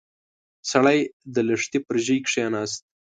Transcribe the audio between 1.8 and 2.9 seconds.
پر ژۍ کېناست.